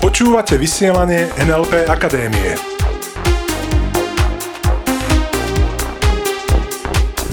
Počúvate 0.00 0.60
vysielanie 0.60 1.32
NLP 1.40 1.88
Akadémie. 1.88 2.60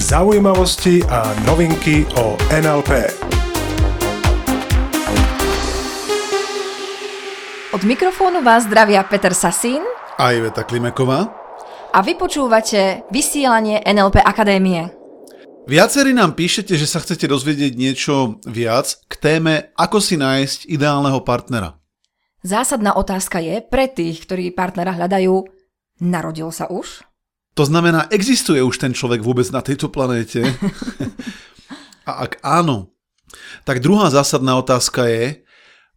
Zaujímavosti 0.00 1.04
a 1.04 1.36
novinky 1.44 2.08
o 2.16 2.36
NLP. 2.48 2.90
Od 7.76 7.82
mikrofónu 7.84 8.40
vás 8.40 8.64
zdravia 8.64 9.04
Peter 9.04 9.34
Sasín 9.34 9.84
A 10.18 10.32
Iveta 10.32 10.62
Klimeková. 10.62 11.44
a 11.94 12.02
vy 12.02 12.18
počúvate 12.18 13.06
vysielanie 13.12 13.78
NLP 13.86 14.18
Akadémie. 14.18 15.03
Viacerí 15.64 16.12
nám 16.12 16.36
píšete, 16.36 16.76
že 16.76 16.84
sa 16.84 17.00
chcete 17.00 17.24
dozvedieť 17.24 17.72
niečo 17.72 18.36
viac 18.44 19.00
k 19.08 19.14
téme 19.16 19.72
Ako 19.80 19.96
si 19.96 20.20
nájsť 20.20 20.68
ideálneho 20.68 21.24
partnera. 21.24 21.80
Zásadná 22.44 22.92
otázka 22.92 23.40
je 23.40 23.64
pre 23.64 23.88
tých, 23.88 24.28
ktorí 24.28 24.52
partnera 24.52 24.92
hľadajú, 24.92 25.48
narodil 26.04 26.52
sa 26.52 26.68
už? 26.68 27.08
To 27.56 27.64
znamená, 27.64 28.12
existuje 28.12 28.60
už 28.60 28.76
ten 28.76 28.92
človek 28.92 29.24
vôbec 29.24 29.48
na 29.48 29.64
tejto 29.64 29.88
planéte? 29.88 30.44
A 32.08 32.28
ak 32.28 32.44
áno, 32.44 32.92
tak 33.64 33.80
druhá 33.80 34.12
zásadná 34.12 34.60
otázka 34.60 35.08
je, 35.08 35.48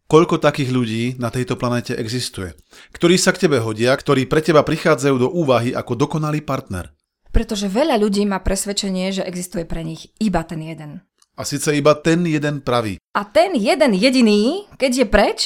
koľko 0.08 0.40
takých 0.40 0.72
ľudí 0.72 1.04
na 1.20 1.28
tejto 1.28 1.60
planéte 1.60 1.92
existuje, 1.92 2.56
ktorí 2.96 3.20
sa 3.20 3.36
k 3.36 3.44
tebe 3.44 3.60
hodia, 3.60 3.92
ktorí 3.92 4.24
pre 4.24 4.40
teba 4.40 4.64
prichádzajú 4.64 5.16
do 5.20 5.28
úvahy 5.28 5.76
ako 5.76 5.92
dokonalý 5.92 6.40
partner. 6.40 6.88
Pretože 7.30 7.68
veľa 7.68 8.00
ľudí 8.00 8.24
má 8.24 8.40
presvedčenie, 8.40 9.12
že 9.12 9.26
existuje 9.26 9.68
pre 9.68 9.84
nich 9.84 10.08
iba 10.18 10.40
ten 10.44 10.64
jeden. 10.64 11.04
A 11.38 11.46
síce 11.46 11.70
iba 11.76 11.94
ten 11.94 12.26
jeden 12.26 12.64
pravý. 12.66 12.98
A 13.14 13.22
ten 13.22 13.54
jeden 13.54 13.94
jediný, 13.94 14.66
keď 14.74 14.90
je 14.90 15.06
preč, 15.06 15.40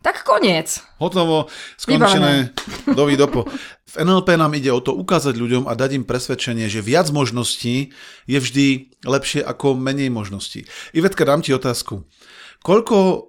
tak 0.00 0.24
koniec. 0.24 0.80
Hotovo, 0.96 1.48
skončené, 1.76 2.56
dovi 2.92 3.16
dopo. 3.20 3.44
V 3.84 3.94
NLP 4.00 4.40
nám 4.40 4.56
ide 4.56 4.72
o 4.72 4.80
to 4.80 4.96
ukázať 4.96 5.36
ľuďom 5.36 5.64
a 5.68 5.76
dať 5.76 6.00
im 6.00 6.04
presvedčenie, 6.08 6.72
že 6.72 6.80
viac 6.80 7.12
možností 7.12 7.92
je 8.24 8.38
vždy 8.40 8.66
lepšie 9.04 9.44
ako 9.44 9.76
menej 9.76 10.08
možností. 10.08 10.64
Ivetka, 10.96 11.28
dám 11.28 11.44
ti 11.44 11.52
otázku. 11.52 12.04
Koľko 12.64 13.28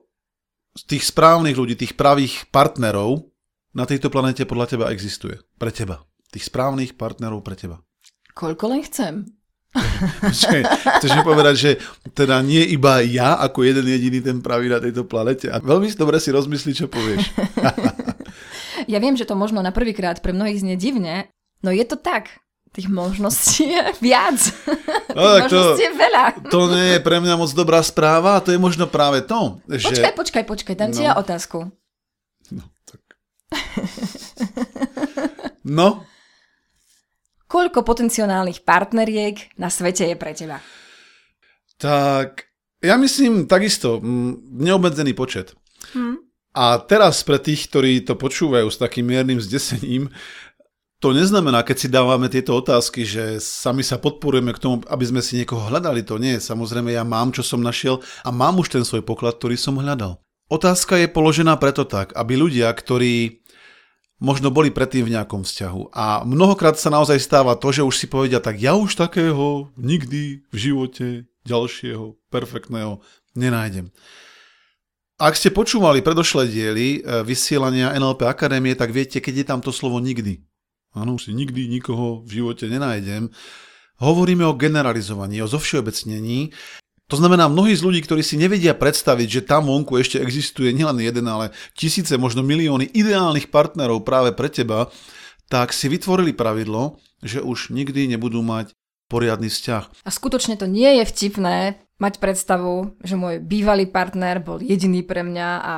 z 0.80 0.84
tých 0.88 1.04
správnych 1.04 1.60
ľudí, 1.60 1.76
tých 1.76 2.00
pravých 2.00 2.48
partnerov 2.56 3.28
na 3.76 3.84
tejto 3.84 4.08
planete 4.08 4.48
podľa 4.48 4.76
teba 4.76 4.86
existuje? 4.96 5.40
Pre 5.60 5.72
teba. 5.72 6.08
Tých 6.32 6.48
správnych 6.48 6.96
partnerov 6.96 7.44
pre 7.44 7.60
teba. 7.60 7.84
Koľko 8.32 8.64
len 8.68 8.82
chcem. 8.84 9.14
Počkej, 10.22 10.62
chceš 11.00 11.12
mi 11.14 11.24
povedať, 11.24 11.56
že 11.56 11.72
teda 12.12 12.44
nie 12.44 12.60
iba 12.66 13.00
ja 13.00 13.40
ako 13.40 13.64
jeden 13.64 13.88
jediný 13.88 14.20
ten 14.20 14.38
pravý 14.40 14.68
na 14.68 14.78
tejto 14.78 15.08
planete. 15.08 15.48
A 15.48 15.60
veľmi 15.60 15.88
dobre 15.96 16.20
si 16.20 16.28
rozmyslí, 16.30 16.72
čo 16.74 16.88
povieš. 16.88 17.24
Ja 18.90 18.98
viem, 18.98 19.14
že 19.14 19.30
to 19.30 19.38
možno 19.38 19.62
na 19.62 19.70
prvýkrát 19.70 20.18
pre 20.20 20.34
mnohých 20.34 20.58
znie 20.58 20.74
divne, 20.74 21.30
no 21.62 21.70
je 21.70 21.86
to 21.86 21.94
tak. 21.96 22.34
Tých 22.72 22.90
možností 22.90 23.70
je 23.70 23.84
viac. 24.02 24.42
No, 25.12 25.38
Tých 25.38 25.52
to- 25.52 25.60
možností 25.60 25.84
je 25.86 25.94
veľa. 25.94 26.24
To 26.50 26.60
nie 26.72 26.88
je 26.96 27.00
pre 27.00 27.20
mňa 27.20 27.36
moc 27.36 27.52
dobrá 27.52 27.84
správa 27.84 28.40
a 28.40 28.42
to 28.42 28.50
je 28.50 28.58
možno 28.58 28.88
práve 28.88 29.22
to, 29.22 29.60
že... 29.70 29.92
Počkaj, 29.92 30.14
počkaj, 30.16 30.44
počkaj, 30.48 30.76
dám 30.76 30.90
ti 30.90 31.04
No. 31.04 31.08
ja 31.08 31.14
otázku. 31.14 31.68
No, 32.50 32.64
tak. 32.88 33.02
no, 35.64 36.08
Koľko 37.52 37.84
potenciálnych 37.84 38.64
partneriek 38.64 39.60
na 39.60 39.68
svete 39.68 40.08
je 40.08 40.16
pre 40.16 40.32
teba? 40.32 40.64
tak 41.82 42.46
ja 42.86 42.94
myslím 43.02 43.50
takisto, 43.50 43.98
neobmedzený 44.54 45.18
počet. 45.18 45.58
Hm? 45.98 46.22
A 46.54 46.78
teraz 46.78 47.26
pre 47.26 47.42
tých, 47.42 47.66
ktorí 47.74 48.06
to 48.06 48.14
počúvajú 48.14 48.70
s 48.70 48.78
takým 48.78 49.10
miernym 49.10 49.42
zdesením, 49.42 50.14
to 51.02 51.18
neznamená, 51.18 51.66
keď 51.66 51.78
si 51.82 51.88
dávame 51.90 52.30
tieto 52.30 52.54
otázky, 52.54 53.02
že 53.02 53.42
sami 53.42 53.82
sa 53.82 53.98
podporujeme 53.98 54.54
k 54.54 54.62
tomu, 54.62 54.86
aby 54.86 55.02
sme 55.02 55.26
si 55.26 55.42
niekoho 55.42 55.66
hľadali. 55.66 56.06
To 56.06 56.22
nie. 56.22 56.38
Samozrejme, 56.38 56.94
ja 56.94 57.02
mám, 57.02 57.34
čo 57.34 57.42
som 57.42 57.58
našiel 57.58 58.06
a 58.22 58.30
mám 58.30 58.62
už 58.62 58.70
ten 58.70 58.86
svoj 58.86 59.02
poklad, 59.02 59.42
ktorý 59.42 59.58
som 59.58 59.82
hľadal. 59.82 60.22
Otázka 60.52 61.02
je 61.02 61.10
položená 61.10 61.58
preto 61.58 61.90
tak, 61.90 62.14
aby 62.14 62.38
ľudia, 62.38 62.70
ktorí 62.70 63.41
možno 64.22 64.54
boli 64.54 64.70
predtým 64.70 65.10
v 65.10 65.18
nejakom 65.18 65.42
vzťahu 65.42 65.92
a 65.92 66.22
mnohokrát 66.22 66.78
sa 66.78 66.94
naozaj 66.94 67.18
stáva 67.18 67.58
to, 67.58 67.74
že 67.74 67.82
už 67.82 67.96
si 67.98 68.06
povedia, 68.06 68.38
tak 68.38 68.62
ja 68.62 68.78
už 68.78 68.94
takého 68.94 69.74
nikdy 69.76 70.46
v 70.46 70.56
živote 70.56 71.26
ďalšieho 71.44 72.16
perfektného 72.30 73.02
nenájdem. 73.34 73.90
Ak 75.18 75.38
ste 75.38 75.54
počúvali 75.54 76.02
predošlé 76.02 76.50
diely 76.50 76.88
e, 76.98 77.22
vysielania 77.22 77.94
NLP 77.94 78.26
Akadémie, 78.26 78.74
tak 78.74 78.90
viete, 78.90 79.22
keď 79.22 79.34
je 79.42 79.46
tam 79.46 79.60
to 79.62 79.70
slovo 79.70 80.02
nikdy. 80.02 80.42
Áno, 80.98 81.18
už 81.18 81.30
si 81.30 81.32
nikdy 81.34 81.70
nikoho 81.70 82.26
v 82.26 82.42
živote 82.42 82.66
nenájdem. 82.66 83.30
Hovoríme 84.02 84.42
o 84.50 84.58
generalizovaní, 84.58 85.38
o 85.46 85.48
zovšeobecnení. 85.50 86.50
To 87.12 87.20
znamená, 87.20 87.52
mnohí 87.52 87.76
z 87.76 87.84
ľudí, 87.84 88.00
ktorí 88.08 88.24
si 88.24 88.40
nevedia 88.40 88.72
predstaviť, 88.72 89.28
že 89.28 89.42
tam 89.44 89.68
vonku 89.68 90.00
ešte 90.00 90.24
existuje 90.24 90.72
nielen 90.72 91.04
jeden, 91.04 91.28
ale 91.28 91.52
tisíce, 91.76 92.16
možno 92.16 92.40
milióny 92.40 92.88
ideálnych 92.88 93.52
partnerov 93.52 94.08
práve 94.08 94.32
pre 94.32 94.48
teba, 94.48 94.88
tak 95.52 95.76
si 95.76 95.92
vytvorili 95.92 96.32
pravidlo, 96.32 97.04
že 97.20 97.44
už 97.44 97.76
nikdy 97.76 98.08
nebudú 98.16 98.40
mať 98.40 98.72
poriadny 99.12 99.52
vzťah. 99.52 100.08
A 100.08 100.10
skutočne 100.10 100.56
to 100.56 100.72
nie 100.72 101.04
je 101.04 101.04
vtipné 101.04 101.84
mať 102.00 102.24
predstavu, 102.24 102.96
že 103.04 103.20
môj 103.20 103.44
bývalý 103.44 103.92
partner 103.92 104.40
bol 104.40 104.64
jediný 104.64 105.04
pre 105.04 105.28
mňa 105.28 105.50
a 105.60 105.76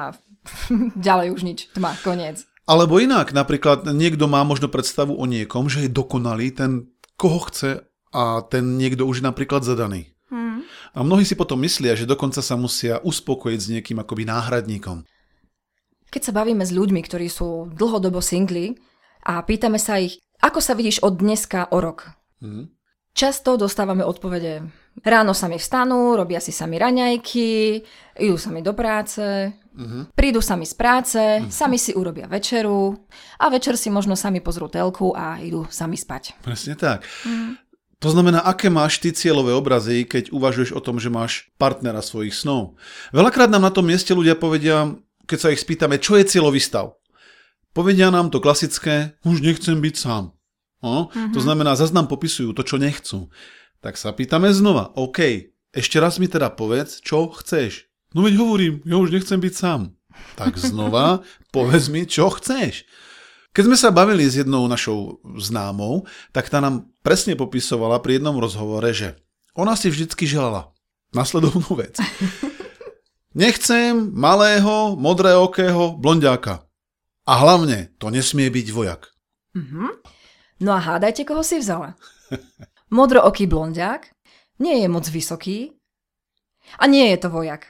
ďalej 1.10 1.28
už 1.34 1.42
nič, 1.42 1.60
tma, 1.74 1.98
koniec. 2.06 2.46
Alebo 2.70 3.02
inak, 3.02 3.34
napríklad 3.34 3.90
niekto 3.90 4.30
má 4.30 4.46
možno 4.46 4.70
predstavu 4.70 5.18
o 5.18 5.26
niekom, 5.26 5.66
že 5.66 5.90
je 5.90 5.90
dokonalý, 5.90 6.54
ten 6.54 6.94
koho 7.18 7.42
chce 7.50 7.90
a 8.14 8.46
ten 8.46 8.78
niekto 8.78 9.10
už 9.10 9.20
je 9.20 9.28
napríklad 9.28 9.66
zadaný. 9.66 10.14
Hm. 10.34 10.66
A 10.98 11.00
mnohí 11.06 11.22
si 11.22 11.38
potom 11.38 11.62
myslia, 11.62 11.94
že 11.94 12.10
dokonca 12.10 12.42
sa 12.42 12.58
musia 12.58 12.98
uspokojiť 13.06 13.60
s 13.62 13.68
niekým 13.70 14.02
akoby 14.02 14.26
náhradníkom. 14.26 15.06
Keď 16.10 16.22
sa 16.26 16.34
bavíme 16.34 16.66
s 16.66 16.74
ľuďmi, 16.74 17.02
ktorí 17.06 17.30
sú 17.30 17.70
dlhodobo 17.70 18.18
singli 18.18 18.74
a 19.22 19.46
pýtame 19.46 19.78
sa 19.78 20.02
ich, 20.02 20.18
ako 20.42 20.58
sa 20.58 20.74
vidíš 20.74 21.06
od 21.06 21.22
dneska 21.22 21.70
o 21.70 21.78
rok? 21.78 22.10
Mhm. 22.42 22.74
Často 23.14 23.62
dostávame 23.62 24.02
odpovede. 24.02 24.74
Ráno 25.06 25.38
sami 25.38 25.62
vstanú, 25.62 26.18
robia 26.18 26.42
si 26.42 26.50
sami 26.50 26.82
raňajky, 26.82 27.82
idú 28.18 28.42
sami 28.42 28.66
do 28.66 28.74
práce, 28.74 29.54
Mhm. 29.74 30.14
prídu 30.14 30.42
sami 30.42 30.66
z 30.66 30.74
práce, 30.74 31.22
sami 31.50 31.78
si 31.82 31.94
urobia 31.98 32.30
večeru 32.30 32.94
a 33.42 33.50
večer 33.50 33.78
si 33.78 33.90
možno 33.90 34.14
sami 34.14 34.38
pozrú 34.42 34.70
telku 34.70 35.14
a 35.18 35.42
idú 35.42 35.66
sami 35.70 35.98
spať. 35.98 36.38
Presne 36.46 36.78
tak. 36.78 37.06
To 38.03 38.12
znamená, 38.12 38.44
aké 38.44 38.68
máš 38.68 39.00
ty 39.00 39.16
cieľové 39.16 39.56
obrazy, 39.56 40.03
keď 40.03 40.36
uvažuješ 40.36 40.75
o 40.75 40.84
tom, 40.84 41.00
že 41.00 41.08
máš 41.08 41.47
partnera 41.56 42.03
svojich 42.03 42.36
snov. 42.36 42.75
Veľakrát 43.16 43.47
nám 43.47 43.64
na 43.64 43.72
tom 43.72 43.88
mieste 43.88 44.12
ľudia 44.12 44.36
povedia, 44.36 44.91
keď 45.24 45.38
sa 45.40 45.52
ich 45.56 45.64
spýtame, 45.64 45.96
čo 46.03 46.19
je 46.19 46.28
cieľový 46.28 46.59
stav. 46.59 47.00
Povedia 47.72 48.12
nám 48.12 48.28
to 48.28 48.44
klasické, 48.44 49.16
už 49.24 49.40
nechcem 49.40 49.80
byť 49.80 49.96
sám. 49.96 50.36
No? 50.84 51.16
To 51.16 51.40
znamená, 51.40 51.80
zase 51.80 51.96
nám 51.96 52.12
popisujú 52.12 52.52
to, 52.52 52.68
čo 52.68 52.75
nechcú. 52.75 53.31
Tak 53.80 53.96
sa 53.96 54.12
pýtame 54.12 54.52
znova, 54.52 54.92
OK, 55.00 55.56
ešte 55.72 55.96
raz 56.03 56.19
mi 56.19 56.28
teda 56.28 56.52
povedz, 56.52 57.00
čo 57.00 57.31
chceš. 57.31 57.88
No 58.12 58.28
veď 58.28 58.36
hovorím, 58.36 58.74
ja 58.84 59.00
už 59.00 59.16
nechcem 59.16 59.40
byť 59.40 59.53
sám. 59.56 59.96
Tak 60.36 60.59
znova, 60.59 61.24
povedz 61.56 61.88
mi, 61.88 62.03
čo 62.03 62.28
chceš. 62.36 62.84
Keď 63.53 63.64
sme 63.69 63.78
sa 63.78 63.94
bavili 63.94 64.25
s 64.25 64.41
jednou 64.41 64.66
našou 64.66 65.22
známou, 65.38 66.09
tak 66.34 66.50
tá 66.50 66.58
nám 66.58 66.90
presne 67.06 67.38
popisovala 67.38 68.02
pri 68.02 68.18
jednom 68.18 68.34
rozhovore, 68.41 68.90
že 68.90 69.14
ona 69.53 69.78
si 69.78 69.94
vždycky 69.94 70.25
želala 70.25 70.74
nasledovnú 71.14 71.78
vec. 71.78 72.02
Nechcem 73.38 74.10
malého, 74.10 74.98
modréokého 74.98 75.94
blondiáka. 76.01 76.66
A 77.30 77.33
hlavne, 77.39 77.94
to 78.01 78.10
nesmie 78.10 78.50
byť 78.50 78.68
vojak. 78.74 79.13
No 80.57 80.74
a 80.74 80.81
hádajte, 80.81 81.22
koho 81.22 81.45
si 81.45 81.62
vzala. 81.62 81.94
Modrooký 82.98 83.45
blondiak 83.45 84.10
nie 84.57 84.81
je 84.81 84.88
moc 84.89 85.06
vysoký 85.06 85.78
a 86.81 86.89
nie 86.89 87.06
je 87.13 87.18
to 87.22 87.30
vojak. 87.30 87.69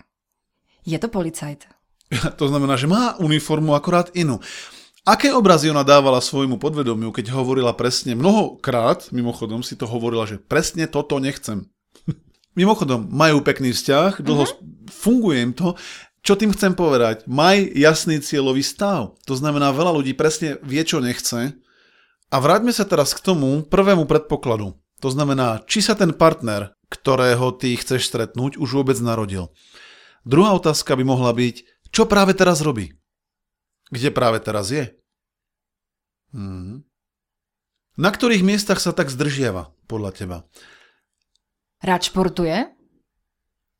Je 0.87 0.95
to 0.95 1.11
policajt. 1.11 1.67
To 2.39 2.45
znamená, 2.47 2.79
že 2.79 2.87
má 2.87 3.19
uniformu 3.19 3.75
akorát 3.75 4.15
inú. 4.15 4.39
Aké 5.03 5.35
obrazy 5.35 5.67
ona 5.67 5.83
dávala 5.83 6.23
svojmu 6.23 6.55
podvedomiu, 6.55 7.11
keď 7.11 7.35
hovorila 7.35 7.75
presne, 7.75 8.15
mnohokrát, 8.15 9.11
mimochodom 9.11 9.59
si 9.59 9.75
to 9.75 9.83
hovorila, 9.83 10.23
že 10.23 10.39
presne 10.39 10.87
toto 10.87 11.19
nechcem. 11.19 11.67
Mimochodom, 12.59 13.11
majú 13.11 13.43
pekný 13.43 13.75
vzťah, 13.75 14.23
dlho 14.23 14.47
uh-huh. 14.47 14.63
funguje 14.87 15.43
im 15.43 15.51
to. 15.51 15.75
Čo 16.23 16.39
tým 16.39 16.55
chcem 16.55 16.71
povedať? 16.71 17.27
Maj 17.27 17.75
jasný 17.75 18.23
cieľový 18.23 18.63
stav. 18.63 19.19
To 19.27 19.35
znamená, 19.35 19.75
veľa 19.75 19.91
ľudí 19.91 20.15
presne 20.15 20.55
vie, 20.63 20.79
čo 20.87 21.03
nechce. 21.03 21.51
A 22.31 22.35
vráťme 22.39 22.71
sa 22.71 22.87
teraz 22.87 23.11
k 23.11 23.19
tomu 23.19 23.59
prvému 23.67 24.07
predpokladu. 24.07 24.79
To 25.03 25.09
znamená, 25.11 25.67
či 25.67 25.83
sa 25.83 25.99
ten 25.99 26.15
partner, 26.15 26.79
ktorého 26.87 27.51
ty 27.59 27.75
chceš 27.75 28.07
stretnúť, 28.07 28.55
už 28.55 28.79
vôbec 28.79 28.95
narodil. 29.03 29.51
Druhá 30.23 30.55
otázka 30.55 30.95
by 30.95 31.03
mohla 31.03 31.35
byť, 31.35 31.91
čo 31.91 32.07
práve 32.07 32.31
teraz 32.31 32.63
robí? 32.63 33.02
Kde 33.89 34.09
práve 34.13 34.39
teraz 34.39 34.71
je? 34.71 34.93
Hmm. 36.33 36.85
Na 37.93 38.09
ktorých 38.09 38.41
miestach 38.41 38.81
sa 38.81 38.95
tak 38.95 39.13
zdržiava, 39.13 39.69
podľa 39.85 40.11
teba? 40.13 40.37
Rád 41.83 42.01
športuje? 42.09 42.73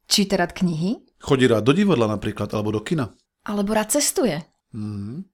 Číta 0.06 0.38
rád 0.38 0.54
knihy? 0.54 1.02
Chodí 1.24 1.48
rád 1.48 1.66
do 1.66 1.74
divadla 1.74 2.06
napríklad, 2.06 2.52
alebo 2.54 2.76
do 2.76 2.82
kina? 2.84 3.16
Alebo 3.48 3.74
rád 3.74 3.96
cestuje? 3.96 4.44
Hmm. 4.76 5.26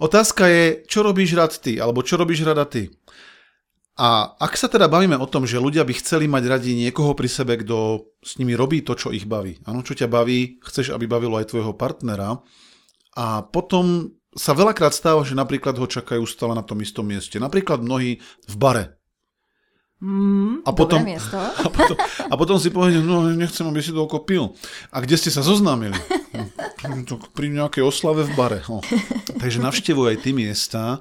Otázka 0.00 0.48
je, 0.48 0.64
čo 0.88 1.04
robíš 1.04 1.36
rád 1.36 1.52
ty, 1.58 1.76
alebo 1.76 2.00
čo 2.00 2.16
robíš 2.16 2.46
rada 2.46 2.64
ty. 2.64 2.88
A 4.00 4.32
ak 4.40 4.56
sa 4.56 4.72
teda 4.72 4.88
bavíme 4.88 5.20
o 5.20 5.28
tom, 5.28 5.44
že 5.44 5.60
ľudia 5.60 5.84
by 5.84 5.92
chceli 6.00 6.24
mať 6.24 6.48
radi 6.48 6.72
niekoho 6.72 7.12
pri 7.12 7.28
sebe, 7.28 7.60
kto 7.60 8.08
s 8.24 8.40
nimi 8.40 8.56
robí 8.56 8.80
to, 8.80 8.96
čo 8.96 9.12
ich 9.12 9.28
baví. 9.28 9.60
Áno, 9.68 9.84
čo 9.84 9.92
ťa 9.92 10.08
baví, 10.08 10.58
chceš, 10.64 10.96
aby 10.96 11.04
bavilo 11.04 11.36
aj 11.36 11.52
tvojho 11.52 11.76
partnera. 11.76 12.40
A 13.12 13.44
potom 13.44 14.08
sa 14.32 14.56
veľakrát 14.56 14.96
stáva, 14.96 15.20
že 15.22 15.36
napríklad 15.36 15.76
ho 15.76 15.84
čakajú 15.84 16.24
stále 16.24 16.56
na 16.56 16.64
tom 16.64 16.80
istom 16.80 17.04
mieste. 17.04 17.36
Napríklad 17.36 17.84
mnohí 17.84 18.18
v 18.48 18.54
bare. 18.56 18.84
Mm, 20.02 20.66
A 20.66 20.70
potom- 20.74 21.04
miesto. 21.04 21.38
A 21.62 21.68
potom, 21.70 21.94
a 22.26 22.34
potom 22.34 22.56
si 22.58 22.74
povedia, 22.74 22.98
no 22.98 23.22
nechcem, 23.30 23.62
aby 23.62 23.78
si 23.78 23.94
toľko 23.94 24.26
pil. 24.26 24.50
A 24.90 24.98
kde 24.98 25.14
ste 25.14 25.30
sa 25.30 25.44
zoznámili? 25.44 25.94
No, 26.82 27.14
Pri 27.30 27.46
nejakej 27.46 27.86
oslave 27.86 28.26
v 28.26 28.34
bare. 28.34 28.58
No. 28.66 28.82
Takže 29.38 29.62
navštevuj 29.62 30.10
aj 30.10 30.18
ty 30.26 30.34
miesta, 30.34 30.98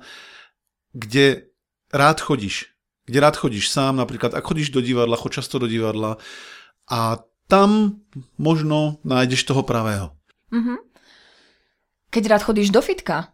kde 0.93 1.49
rád 1.89 2.21
chodíš. 2.21 2.69
Kde 3.09 3.17
rád 3.17 3.41
chodíš 3.41 3.73
sám, 3.73 3.97
napríklad 3.97 4.37
ak 4.37 4.45
chodíš 4.45 4.69
do 4.69 4.77
divadla, 4.77 5.17
chod 5.17 5.33
často 5.33 5.57
do 5.57 5.65
divadla 5.65 6.21
a 6.85 7.17
tam 7.49 7.97
možno 8.37 9.01
nájdeš 9.01 9.41
toho 9.41 9.65
pravého. 9.65 10.13
Mhm. 10.53 10.90
Keď 12.11 12.23
rád 12.27 12.43
chodíš 12.43 12.75
do 12.75 12.83
fitka, 12.83 13.31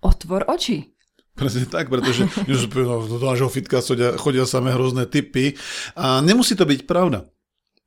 otvor 0.00 0.48
oči. 0.48 0.90
Presne 1.32 1.64
tak, 1.64 1.88
pretože 1.88 2.28
že 2.48 2.66
no, 2.72 3.04
do 3.04 3.20
nášho 3.20 3.48
fitka 3.52 3.84
chodia, 3.84 4.16
chodia 4.16 4.44
samé 4.48 4.72
hrozné 4.72 5.04
typy 5.08 5.56
a 5.96 6.20
nemusí 6.24 6.56
to 6.56 6.64
byť 6.64 6.88
pravda. 6.88 7.28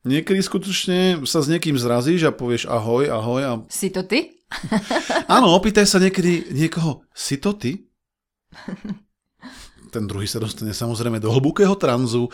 Niekedy 0.06 0.38
skutočne 0.38 1.25
sa 1.25 1.42
s 1.42 1.50
niekým 1.50 1.74
zrazíš 1.81 2.30
a 2.30 2.31
povieš 2.33 2.69
ahoj, 2.69 3.10
ahoj 3.10 3.42
a 3.42 3.51
Si 3.74 3.89
to 3.89 4.06
ty? 4.06 4.38
áno, 5.25 5.57
opýtaj 5.57 5.89
sa 5.89 5.98
niekedy 5.98 6.54
niekoho, 6.54 7.01
si 7.10 7.42
to 7.42 7.57
ty? 7.57 7.89
Ten 9.95 10.12
druhý 10.12 10.27
sa 10.27 10.44
dostane 10.44 10.75
samozrejme 10.75 11.24
do 11.24 11.31
hlbokého 11.31 11.71
tranzu, 11.80 12.27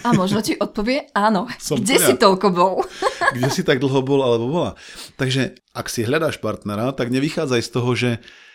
A 0.00 0.16
možno 0.16 0.40
ti 0.40 0.56
odpovie 0.56 1.12
áno. 1.12 1.44
Som 1.60 1.84
Kde 1.84 2.00
to 2.00 2.00
ja. 2.00 2.08
si 2.08 2.14
toľko 2.16 2.46
bol? 2.56 2.74
kde 3.36 3.48
si 3.52 3.60
tak 3.60 3.84
dlho 3.84 4.00
bol 4.00 4.24
alebo 4.24 4.48
bola. 4.48 4.72
Takže 5.20 5.60
ak 5.76 5.92
si 5.92 6.08
hľadáš 6.08 6.40
partnera, 6.40 6.88
tak 6.96 7.12
nevychádzaj 7.12 7.60
z 7.60 7.70
toho, 7.70 7.90
že 7.92 8.10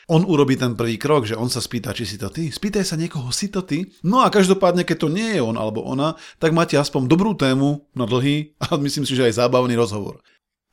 on 0.07 0.23
urobí 0.23 0.55
ten 0.55 0.73
prvý 0.73 0.95
krok, 0.97 1.27
že 1.27 1.35
on 1.35 1.51
sa 1.51 1.59
spýta, 1.59 1.91
či 1.91 2.07
si 2.07 2.17
to 2.17 2.31
ty. 2.33 2.47
Spýtaj 2.49 2.81
sa 2.81 2.95
niekoho, 2.97 3.29
si 3.29 3.51
to 3.51 3.61
ty. 3.61 3.91
No 4.07 4.23
a 4.23 4.31
každopádne, 4.31 4.87
keď 4.87 4.97
to 5.05 5.09
nie 5.11 5.35
je 5.37 5.41
on 5.43 5.59
alebo 5.59 5.83
ona, 5.83 6.15
tak 6.41 6.55
máte 6.55 6.79
aspoň 6.79 7.11
dobrú 7.11 7.35
tému 7.35 7.85
na 7.93 8.09
dlhý 8.09 8.57
a 8.57 8.73
myslím 8.85 9.05
si, 9.05 9.13
že 9.13 9.29
aj 9.29 9.37
zábavný 9.43 9.77
rozhovor. 9.77 10.23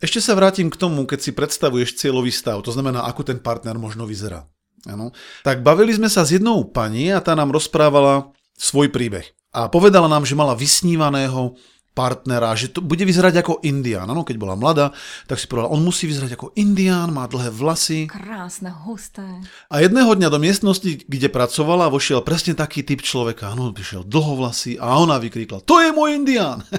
Ešte 0.01 0.25
sa 0.25 0.33
vrátim 0.33 0.73
k 0.73 0.81
tomu, 0.81 1.05
keď 1.05 1.21
si 1.21 1.31
predstavuješ 1.37 2.01
cieľový 2.01 2.33
stav, 2.33 2.65
to 2.65 2.73
znamená, 2.73 3.05
ako 3.07 3.29
ten 3.29 3.39
partner 3.39 3.77
možno 3.77 4.09
vyzerá. 4.09 4.49
Ano. 4.85 5.17
Tak 5.43 5.65
bavili 5.65 5.97
sme 5.97 6.13
sa 6.13 6.25
s 6.25 6.37
jednou 6.37 6.65
pani 6.69 7.09
a 7.09 7.25
tá 7.25 7.33
nám 7.33 7.53
rozprávala 7.53 8.33
svoj 8.57 8.93
príbeh. 8.93 9.25
A 9.55 9.71
povedala 9.71 10.11
nám, 10.11 10.27
že 10.27 10.37
mala 10.37 10.59
vysnívaného 10.59 11.57
partnera, 11.95 12.59
že 12.59 12.75
to 12.75 12.83
bude 12.83 13.07
vyzerať 13.07 13.41
ako 13.41 13.63
indián. 13.63 14.11
Ano, 14.11 14.27
keď 14.27 14.37
bola 14.37 14.59
mladá, 14.59 14.91
tak 15.31 15.39
si 15.39 15.47
povedala, 15.47 15.71
on 15.71 15.87
musí 15.87 16.11
vyzerať 16.11 16.35
ako 16.35 16.51
indián, 16.59 17.15
má 17.15 17.31
dlhé 17.31 17.55
vlasy. 17.55 18.11
Krásne, 18.11 18.75
husté. 18.83 19.23
A 19.71 19.79
jedného 19.79 20.11
dňa 20.11 20.29
do 20.29 20.43
miestnosti, 20.43 21.07
kde 21.07 21.29
pracovala, 21.31 21.95
vošiel 21.95 22.27
presne 22.27 22.59
taký 22.59 22.83
typ 22.83 23.01
človeka. 23.01 23.55
Áno, 23.55 23.71
prišiel 23.71 24.03
dlhovlasý 24.03 24.83
a 24.83 24.99
ona 24.99 25.23
vykríkla, 25.23 25.63
to 25.63 25.79
je 25.81 25.95
môj 25.95 26.19
indián. 26.19 26.67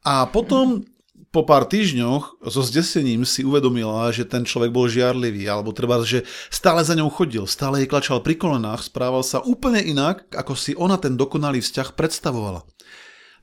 A 0.00 0.24
potom 0.32 0.80
po 1.30 1.46
pár 1.46 1.62
týždňoch 1.70 2.42
so 2.42 2.60
zdesením 2.66 3.22
si 3.22 3.46
uvedomila, 3.46 4.10
že 4.10 4.26
ten 4.26 4.42
človek 4.42 4.74
bol 4.74 4.90
žiarlivý, 4.90 5.46
alebo 5.46 5.70
treba, 5.70 6.02
že 6.02 6.26
stále 6.50 6.82
za 6.82 6.98
ňou 6.98 7.06
chodil, 7.06 7.46
stále 7.46 7.82
jej 7.82 7.88
klačal 7.90 8.18
pri 8.18 8.34
kolenách, 8.34 8.90
správal 8.90 9.22
sa 9.22 9.38
úplne 9.38 9.78
inak, 9.78 10.26
ako 10.34 10.58
si 10.58 10.74
ona 10.74 10.98
ten 10.98 11.14
dokonalý 11.14 11.62
vzťah 11.62 11.94
predstavovala. 11.94 12.66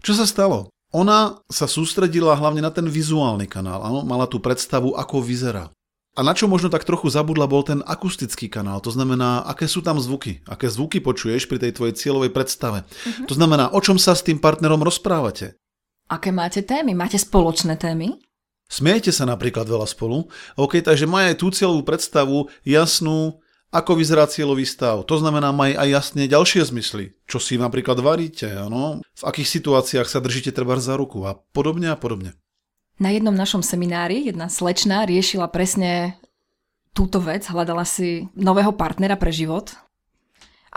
Čo 0.04 0.20
sa 0.20 0.28
stalo? 0.28 0.68
Ona 0.92 1.40
sa 1.48 1.68
sústredila 1.68 2.36
hlavne 2.36 2.60
na 2.60 2.72
ten 2.72 2.88
vizuálny 2.88 3.48
kanál, 3.48 3.84
áno, 3.84 4.04
mala 4.04 4.28
tú 4.28 4.44
predstavu, 4.44 4.96
ako 4.96 5.24
vyzerá. 5.24 5.72
A 6.18 6.26
na 6.26 6.34
čo 6.34 6.50
možno 6.50 6.74
tak 6.74 6.82
trochu 6.82 7.14
zabudla 7.14 7.46
bol 7.46 7.62
ten 7.62 7.86
akustický 7.86 8.50
kanál, 8.50 8.82
to 8.82 8.90
znamená, 8.90 9.46
aké 9.46 9.70
sú 9.70 9.86
tam 9.86 10.02
zvuky, 10.02 10.44
aké 10.50 10.68
zvuky 10.68 10.98
počuješ 11.00 11.46
pri 11.46 11.62
tej 11.62 11.72
tvojej 11.78 11.96
cieľovej 11.96 12.34
predstave. 12.34 12.84
To 13.30 13.34
znamená, 13.38 13.70
o 13.72 13.80
čom 13.80 14.02
sa 14.02 14.18
s 14.18 14.26
tým 14.26 14.42
partnerom 14.42 14.82
rozprávate. 14.82 15.56
Aké 16.08 16.32
máte 16.32 16.64
témy? 16.64 16.96
Máte 16.96 17.20
spoločné 17.20 17.76
témy? 17.76 18.16
Smiejete 18.68 19.16
sa 19.16 19.24
napríklad 19.24 19.64
veľa 19.64 19.88
spolu, 19.88 20.28
OK, 20.60 20.84
takže 20.84 21.08
má 21.08 21.32
aj 21.32 21.40
tú 21.40 21.48
cieľovú 21.56 21.88
predstavu 21.88 22.52
jasnú, 22.68 23.40
ako 23.72 23.96
vyzerá 23.96 24.28
cieľový 24.28 24.68
stav. 24.68 25.08
To 25.08 25.16
znamená, 25.20 25.56
maj 25.56 25.76
aj 25.76 25.88
jasne 25.88 26.28
ďalšie 26.28 26.68
zmysly. 26.68 27.16
Čo 27.28 27.40
si 27.40 27.56
napríklad 27.56 28.00
varíte, 28.00 28.48
ano? 28.48 29.00
v 29.04 29.24
akých 29.24 29.60
situáciách 29.60 30.08
sa 30.08 30.20
držíte 30.20 30.52
treba 30.52 30.76
za 30.80 31.00
ruku 31.00 31.24
a 31.28 31.36
podobne 31.56 31.92
a 31.92 31.98
podobne. 32.00 32.36
Na 33.00 33.12
jednom 33.12 33.36
našom 33.36 33.64
seminári 33.64 34.28
jedna 34.28 34.52
slečna 34.52 35.08
riešila 35.08 35.48
presne 35.48 36.20
túto 36.92 37.24
vec, 37.24 37.48
hľadala 37.48 37.88
si 37.88 38.28
nového 38.36 38.74
partnera 38.74 39.16
pre 39.16 39.32
život 39.32 39.76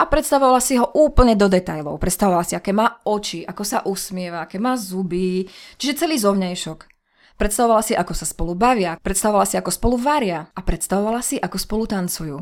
a 0.01 0.09
predstavovala 0.09 0.65
si 0.65 0.81
ho 0.81 0.89
úplne 0.97 1.37
do 1.37 1.45
detajlov. 1.45 2.01
Predstavovala 2.01 2.49
si, 2.49 2.57
aké 2.57 2.73
má 2.73 3.05
oči, 3.05 3.45
ako 3.45 3.63
sa 3.69 3.85
usmieva, 3.85 4.49
aké 4.49 4.57
má 4.57 4.73
zuby, 4.81 5.45
čiže 5.77 6.09
celý 6.09 6.17
zovňajšok. 6.17 6.89
Predstavovala 7.37 7.85
si, 7.85 7.93
ako 7.93 8.13
sa 8.17 8.25
spolu 8.25 8.53
bavia, 8.57 8.97
predstavovala 9.01 9.45
si, 9.45 9.61
ako 9.61 9.69
spolu 9.73 9.97
varia 10.01 10.49
a 10.57 10.61
predstavovala 10.65 11.21
si, 11.21 11.37
ako 11.37 11.57
spolu 11.57 11.85
tancujú. 11.85 12.37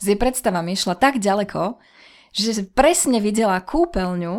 S 0.00 0.04
jej 0.08 0.16
predstavami 0.16 0.72
šla 0.72 0.96
tak 0.96 1.20
ďaleko, 1.20 1.76
že 2.32 2.64
presne 2.68 3.20
videla 3.20 3.60
kúpeľňu 3.60 4.34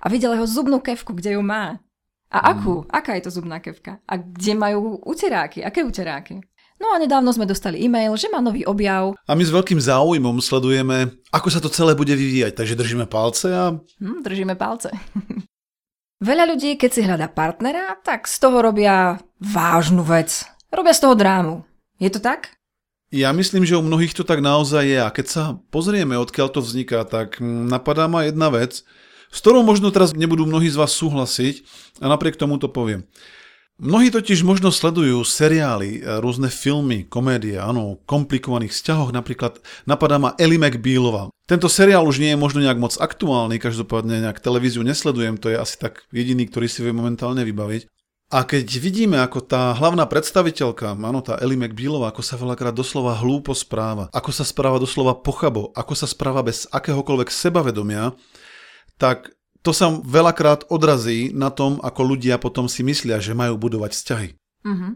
a 0.00 0.06
videla 0.08 0.36
jeho 0.36 0.48
zubnú 0.48 0.80
kevku, 0.80 1.12
kde 1.16 1.36
ju 1.36 1.42
má. 1.44 1.80
A 2.30 2.54
akú? 2.54 2.86
Aká 2.92 3.18
je 3.18 3.26
to 3.26 3.34
zubná 3.34 3.58
kevka? 3.58 3.98
A 4.06 4.20
kde 4.20 4.54
majú 4.54 5.02
uteráky? 5.02 5.66
Aké 5.66 5.82
uteráky? 5.82 6.44
No 6.80 6.96
a 6.96 6.96
nedávno 6.96 7.28
sme 7.28 7.44
dostali 7.44 7.84
e-mail, 7.84 8.16
že 8.16 8.32
má 8.32 8.40
nový 8.40 8.64
objav. 8.64 9.12
A 9.28 9.36
my 9.36 9.44
s 9.44 9.52
veľkým 9.52 9.76
záujmom 9.76 10.40
sledujeme, 10.40 11.12
ako 11.28 11.48
sa 11.52 11.60
to 11.60 11.68
celé 11.68 11.92
bude 11.92 12.16
vyvíjať, 12.16 12.56
takže 12.56 12.74
držíme 12.80 13.04
palce 13.04 13.52
a 13.52 13.76
Hm, 14.00 14.24
držíme 14.24 14.56
palce. 14.56 14.88
Veľa 16.24 16.52
ľudí, 16.52 16.76
keď 16.76 16.90
si 16.92 17.00
hľadá 17.04 17.32
partnera, 17.32 17.96
tak 18.00 18.28
z 18.28 18.36
toho 18.40 18.60
robia 18.60 19.20
vážnu 19.40 20.04
vec. 20.04 20.44
Robia 20.68 20.92
z 20.92 21.00
toho 21.04 21.16
drámu. 21.16 21.64
Je 21.96 22.12
to 22.12 22.20
tak? 22.20 22.56
Ja 23.10 23.32
myslím, 23.32 23.66
že 23.66 23.74
u 23.74 23.82
mnohých 23.82 24.14
to 24.14 24.22
tak 24.22 24.38
naozaj 24.38 24.84
je 24.86 25.00
a 25.00 25.08
keď 25.10 25.26
sa 25.26 25.42
pozrieme, 25.72 26.14
odkiaľ 26.20 26.48
to 26.52 26.60
vzniká, 26.62 27.02
tak 27.08 27.40
mm, 27.40 27.72
napadá 27.72 28.06
ma 28.06 28.28
jedna 28.28 28.52
vec, 28.52 28.84
s 29.32 29.38
ktorou 29.42 29.66
možno 29.66 29.90
teraz 29.90 30.14
nebudú 30.14 30.46
mnohí 30.46 30.70
z 30.70 30.78
vás 30.78 30.94
súhlasiť 30.94 31.64
a 32.00 32.06
napriek 32.06 32.38
tomu 32.38 32.60
to 32.60 32.70
poviem. 32.70 33.08
Mnohí 33.80 34.12
totiž 34.12 34.44
možno 34.44 34.68
sledujú 34.68 35.24
seriály, 35.24 36.04
e, 36.04 36.20
rôzne 36.20 36.52
filmy, 36.52 37.08
komédie, 37.08 37.56
áno, 37.56 37.96
o 37.96 37.98
komplikovaných 38.04 38.76
vzťahoch, 38.76 39.08
napríklad 39.08 39.56
napadá 39.88 40.20
ma 40.20 40.36
Ellie 40.36 40.60
McBealová. 40.60 41.32
Tento 41.48 41.64
seriál 41.64 42.04
už 42.04 42.20
nie 42.20 42.36
je 42.36 42.36
možno 42.36 42.60
nejak 42.60 42.76
moc 42.76 42.92
aktuálny, 43.00 43.56
každopádne 43.56 44.20
nejak 44.20 44.44
televíziu 44.44 44.84
nesledujem, 44.84 45.40
to 45.40 45.48
je 45.48 45.56
asi 45.56 45.80
tak 45.80 46.04
jediný, 46.12 46.44
ktorý 46.44 46.68
si 46.68 46.84
vie 46.84 46.92
momentálne 46.92 47.40
vybaviť. 47.40 47.88
A 48.30 48.44
keď 48.44 48.68
vidíme, 48.76 49.16
ako 49.16 49.48
tá 49.48 49.72
hlavná 49.72 50.04
predstaviteľka, 50.04 50.92
áno, 51.00 51.24
tá 51.24 51.40
Ellie 51.40 51.56
McBealová, 51.56 52.12
ako 52.12 52.20
sa 52.20 52.36
veľakrát 52.36 52.76
doslova 52.76 53.16
hlúpo 53.16 53.56
správa, 53.56 54.12
ako 54.12 54.28
sa 54.28 54.44
správa 54.44 54.76
doslova 54.76 55.16
pochabo, 55.16 55.72
ako 55.72 55.96
sa 55.96 56.04
správa 56.04 56.44
bez 56.44 56.68
akéhokoľvek 56.68 57.32
sebavedomia, 57.32 58.12
tak 59.00 59.32
to 59.60 59.76
sa 59.76 59.92
veľakrát 59.92 60.68
odrazí 60.72 61.32
na 61.36 61.52
tom, 61.52 61.78
ako 61.84 62.16
ľudia 62.16 62.40
potom 62.40 62.64
si 62.68 62.80
myslia, 62.80 63.20
že 63.20 63.36
majú 63.36 63.60
budovať 63.60 63.90
vzťahy. 63.92 64.28
Mhm. 64.64 64.88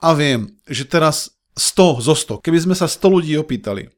A 0.00 0.08
viem, 0.16 0.56
že 0.64 0.88
teraz 0.88 1.36
100 1.56 2.00
zo 2.00 2.14
100, 2.16 2.40
keby 2.40 2.58
sme 2.64 2.74
sa 2.76 2.88
100 2.88 3.20
ľudí 3.20 3.36
opýtali, 3.36 3.92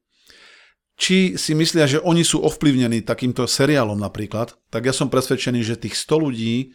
či 0.99 1.39
si 1.39 1.55
myslia, 1.55 1.87
že 1.87 2.03
oni 2.03 2.27
sú 2.27 2.43
ovplyvnení 2.43 3.07
takýmto 3.07 3.47
seriálom 3.47 3.99
napríklad, 3.99 4.55
tak 4.71 4.87
ja 4.87 4.95
som 4.95 5.07
presvedčený, 5.07 5.63
že 5.63 5.79
tých 5.79 5.95
100 5.95 6.27
ľudí 6.27 6.75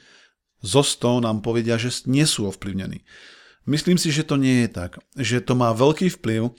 zo 0.63 0.81
100 0.81 1.27
nám 1.27 1.43
povedia, 1.43 1.75
že 1.75 1.91
nie 2.09 2.23
sú 2.23 2.47
ovplyvnení. 2.47 3.03
Myslím 3.67 3.99
si, 3.99 4.15
že 4.15 4.23
to 4.23 4.39
nie 4.39 4.63
je 4.65 4.69
tak. 4.71 4.99
Že 5.19 5.43
to 5.43 5.53
má 5.59 5.75
veľký 5.75 6.07
vplyv, 6.17 6.55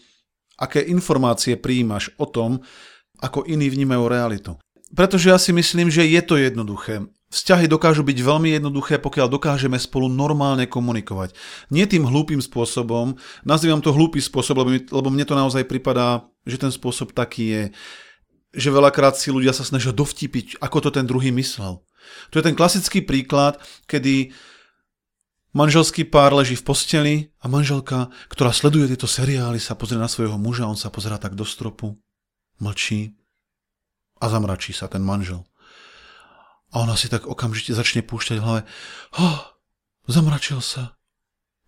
aké 0.60 0.84
informácie 0.84 1.56
prijímaš 1.56 2.12
o 2.20 2.28
tom, 2.28 2.60
ako 3.18 3.48
iní 3.48 3.66
vnímajú 3.72 4.04
realitu. 4.06 4.52
Pretože 4.88 5.28
ja 5.28 5.36
si 5.36 5.52
myslím, 5.52 5.92
že 5.92 6.08
je 6.08 6.20
to 6.24 6.40
jednoduché. 6.40 7.04
Vzťahy 7.28 7.68
dokážu 7.68 8.00
byť 8.08 8.18
veľmi 8.24 8.56
jednoduché, 8.56 8.96
pokiaľ 8.96 9.28
dokážeme 9.28 9.76
spolu 9.76 10.08
normálne 10.08 10.64
komunikovať. 10.64 11.36
Nie 11.68 11.84
tým 11.84 12.08
hlúpým 12.08 12.40
spôsobom, 12.40 13.20
nazývam 13.44 13.84
to 13.84 13.92
hlúpy 13.92 14.16
spôsob, 14.16 14.64
lebo, 14.64 15.08
mne 15.12 15.28
to 15.28 15.36
naozaj 15.36 15.68
pripadá, 15.68 16.24
že 16.48 16.56
ten 16.56 16.72
spôsob 16.72 17.12
taký 17.12 17.44
je, 17.52 17.62
že 18.56 18.72
veľakrát 18.72 19.12
si 19.20 19.28
ľudia 19.28 19.52
sa 19.52 19.60
snažia 19.60 19.92
dovtipiť, 19.92 20.56
ako 20.56 20.88
to 20.88 20.90
ten 20.96 21.04
druhý 21.04 21.28
myslel. 21.36 21.84
To 22.32 22.40
je 22.40 22.48
ten 22.48 22.56
klasický 22.56 23.04
príklad, 23.04 23.60
kedy 23.84 24.32
manželský 25.52 26.08
pár 26.08 26.32
leží 26.32 26.56
v 26.56 26.64
posteli 26.64 27.14
a 27.44 27.52
manželka, 27.52 28.08
ktorá 28.32 28.56
sleduje 28.56 28.88
tieto 28.88 29.04
seriály, 29.04 29.60
sa 29.60 29.76
pozrie 29.76 30.00
na 30.00 30.08
svojho 30.08 30.40
muža, 30.40 30.64
on 30.64 30.80
sa 30.80 30.88
pozerá 30.88 31.20
tak 31.20 31.36
do 31.36 31.44
stropu, 31.44 32.00
mlčí 32.56 33.17
a 34.18 34.24
zamračí 34.28 34.74
sa 34.74 34.90
ten 34.90 35.02
manžel. 35.02 35.46
A 36.74 36.84
ona 36.84 36.94
si 36.98 37.08
tak 37.08 37.24
okamžite 37.24 37.72
začne 37.72 38.04
púšťať 38.04 38.36
v 38.38 38.44
hlave. 38.44 38.62
Oh, 39.16 39.40
zamračil 40.04 40.60
sa. 40.60 40.98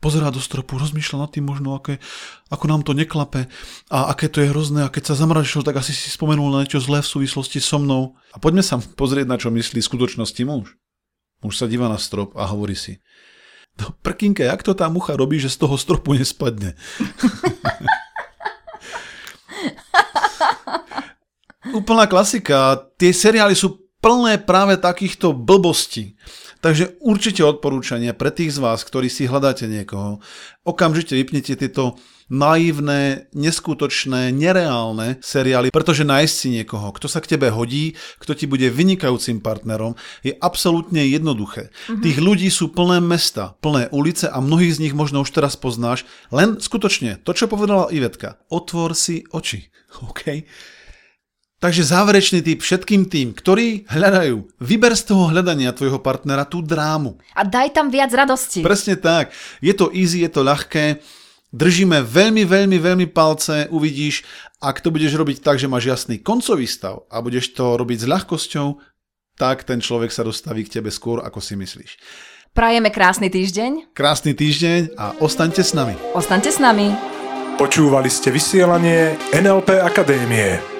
Pozerá 0.01 0.33
do 0.33 0.41
stropu, 0.41 0.81
rozmýšľa 0.81 1.29
nad 1.29 1.31
tým 1.33 1.45
možno, 1.45 1.77
aké, 1.77 2.01
ako 2.49 2.65
nám 2.73 2.81
to 2.89 2.97
neklape 2.97 3.53
a 3.93 4.09
aké 4.09 4.33
to 4.33 4.41
je 4.41 4.49
hrozné. 4.49 4.89
A 4.89 4.93
keď 4.93 5.13
sa 5.13 5.21
zamračil, 5.21 5.61
tak 5.61 5.77
asi 5.77 5.93
si 5.93 6.09
spomenul 6.09 6.49
na 6.49 6.65
niečo 6.65 6.81
zlé 6.81 7.05
v 7.05 7.13
súvislosti 7.21 7.61
so 7.61 7.77
mnou. 7.77 8.17
A 8.33 8.41
poďme 8.41 8.65
sa 8.65 8.81
pozrieť, 8.81 9.29
na 9.29 9.37
čo 9.37 9.53
myslí 9.53 9.85
v 9.85 9.91
skutočnosti 9.93 10.43
muž. 10.49 10.81
Muž 11.45 11.61
sa 11.61 11.69
díva 11.69 11.89
na 11.93 12.01
strop 12.01 12.33
a 12.37 12.49
hovorí 12.49 12.77
si. 12.77 13.01
No 13.77 13.93
prkinke, 14.01 14.49
jak 14.49 14.65
to 14.65 14.73
tá 14.73 14.89
mucha 14.89 15.17
robí, 15.17 15.37
že 15.37 15.53
z 15.53 15.69
toho 15.69 15.77
stropu 15.77 16.17
nespadne? 16.17 16.77
Úplná 21.69 22.09
klasika. 22.09 22.89
Tie 22.97 23.13
seriály 23.13 23.53
sú 23.53 23.85
plné 24.01 24.41
práve 24.41 24.81
takýchto 24.81 25.37
blbostí. 25.37 26.17
Takže 26.61 27.01
určite 27.01 27.41
odporúčania 27.41 28.13
pre 28.13 28.29
tých 28.29 28.57
z 28.57 28.59
vás, 28.61 28.85
ktorí 28.85 29.09
si 29.09 29.25
hľadáte 29.25 29.65
niekoho, 29.65 30.21
okamžite 30.61 31.17
vypnite 31.17 31.57
tieto 31.57 31.97
naivné, 32.29 33.33
neskutočné, 33.33 34.29
nereálne 34.31 35.17
seriály, 35.25 35.73
pretože 35.73 36.05
nájsť 36.05 36.35
si 36.37 36.49
niekoho, 36.61 36.93
kto 36.93 37.09
sa 37.09 37.25
k 37.25 37.37
tebe 37.37 37.49
hodí, 37.49 37.97
kto 38.21 38.37
ti 38.37 38.45
bude 38.45 38.69
vynikajúcim 38.69 39.41
partnerom, 39.41 39.97
je 40.21 40.37
absolútne 40.37 41.01
jednoduché. 41.01 41.73
Mm-hmm. 41.73 42.03
Tých 42.05 42.19
ľudí 42.21 42.49
sú 42.53 42.71
plné 42.71 43.01
mesta, 43.01 43.57
plné 43.65 43.89
ulice 43.91 44.29
a 44.29 44.39
mnohých 44.39 44.77
z 44.77 44.83
nich 44.85 44.95
možno 44.95 45.25
už 45.25 45.33
teraz 45.33 45.57
poznáš, 45.57 46.05
len 46.29 46.61
skutočne 46.61 47.25
to, 47.25 47.33
čo 47.33 47.49
povedala 47.49 47.89
Ivetka, 47.89 48.37
otvor 48.53 48.93
si 48.93 49.25
oči. 49.33 49.69
Okay? 49.91 50.47
Takže 51.61 51.93
záverečný 51.93 52.41
tip 52.41 52.65
všetkým 52.65 53.05
tým, 53.05 53.37
ktorí 53.37 53.85
hľadajú. 53.85 54.65
Vyber 54.65 54.97
z 54.97 55.13
toho 55.13 55.29
hľadania 55.29 55.77
tvojho 55.77 56.01
partnera 56.01 56.49
tú 56.49 56.65
drámu. 56.65 57.21
A 57.37 57.45
daj 57.45 57.77
tam 57.77 57.93
viac 57.93 58.09
radosti. 58.17 58.65
Presne 58.65 58.97
tak. 58.97 59.37
Je 59.61 59.77
to 59.77 59.93
easy, 59.93 60.25
je 60.25 60.33
to 60.33 60.41
ľahké. 60.41 61.05
Držíme 61.53 62.01
veľmi, 62.01 62.49
veľmi, 62.49 62.81
veľmi 62.81 63.07
palce, 63.13 63.69
uvidíš, 63.69 64.25
ak 64.65 64.81
to 64.81 64.89
budeš 64.89 65.13
robiť 65.21 65.45
tak, 65.45 65.61
že 65.61 65.69
máš 65.69 65.85
jasný 65.85 66.17
koncový 66.25 66.65
stav 66.65 67.05
a 67.13 67.21
budeš 67.21 67.53
to 67.53 67.77
robiť 67.77 68.07
s 68.07 68.09
ľahkosťou, 68.09 68.67
tak 69.37 69.69
ten 69.69 69.85
človek 69.85 70.15
sa 70.15 70.25
dostaví 70.25 70.65
k 70.65 70.81
tebe 70.81 70.89
skôr, 70.89 71.21
ako 71.21 71.45
si 71.45 71.61
myslíš. 71.61 72.01
Prajeme 72.57 72.89
krásny 72.89 73.29
týždeň. 73.29 73.93
Krásny 73.93 74.33
týždeň 74.33 74.97
a 74.97 75.13
ostaňte 75.21 75.61
s 75.61 75.77
nami. 75.77 75.93
Ostaňte 76.17 76.49
s 76.49 76.57
nami. 76.57 76.95
Počúvali 77.61 78.09
ste 78.09 78.33
vysielanie 78.33 79.21
NLP 79.37 79.77
Akadémie. 79.85 80.80